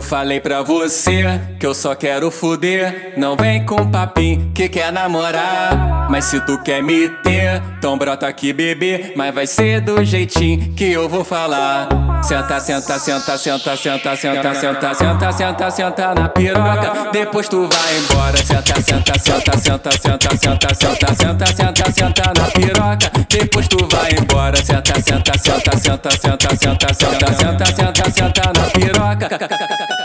[0.00, 3.12] Eu falei pra você que eu só quero fuder.
[3.18, 6.08] Não vem com papinho que quer namorar.
[6.10, 9.12] Mas se tu quer me ter, então brota aqui, bebê.
[9.14, 11.86] Mas vai ser do jeitinho que eu vou falar.
[12.22, 14.16] Senta, senta, senta, senta, senta, senta,
[14.54, 17.10] senta, senta, senta, senta na piroca.
[17.12, 18.38] Depois tu vai embora.
[18.38, 23.10] Senta, senta, senta, senta, senta, senta, senta, senta, senta, senta na piroca.
[23.28, 24.56] Depois tu vai embora.
[24.62, 29.99] Senta, senta, senta, senta, senta, senta, senta, senta, senta, senta na piroca.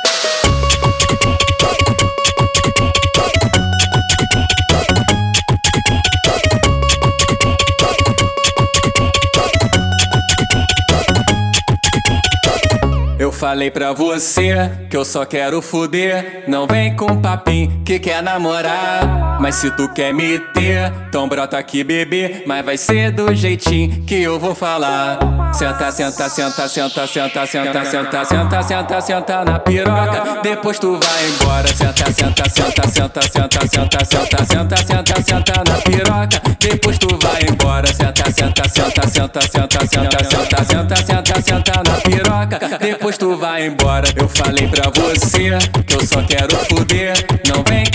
[13.36, 16.44] Falei pra você que eu só quero fuder.
[16.48, 19.25] Não vem com papinho que quer namorar.
[19.40, 22.44] Mas se tu quer me ter, então brota aqui, bebê.
[22.46, 25.20] Mas vai ser do jeitinho que eu vou falar.
[25.54, 30.42] Senta, senta, senta, senta, senta, senta, senta, senta, senta, senta na piroca.
[30.42, 31.68] Depois tu vai embora.
[31.68, 36.42] Senta, senta, senta, senta, senta, senta, senta, senta, senta, senta na piroca.
[36.60, 37.88] Depois tu vai embora.
[37.88, 42.78] Senta, senta, senta, senta, senta, senta, senta, senta, senta, senta na piroca.
[42.80, 44.08] Depois tu vai embora.
[44.16, 47.14] Eu falei pra você que eu só quero fuder.
[47.48, 47.86] Não vem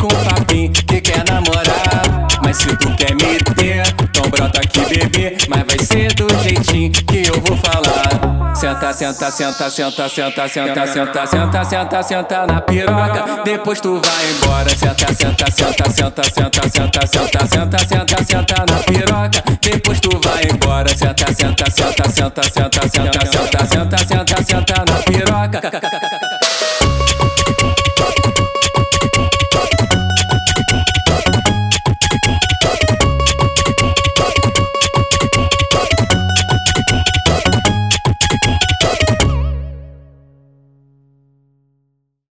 [2.50, 5.38] Mas se tu quer me ter, então brota aqui, bebê.
[5.48, 8.56] Mas vai ser do jeitinho que eu vou falar.
[8.56, 13.44] Senta, senta, senta, senta, senta, senta, senta, senta, senta, senta na piroca.
[13.44, 14.68] Depois tu vai embora.
[14.70, 19.42] Senta, senta, senta, senta, senta, senta, senta, senta, senta, senta na piroca.
[19.62, 20.88] Depois tu vai embora.
[20.88, 25.60] Senta, senta, senta, senta, senta, senta, senta, senta, senta, senta na piroca.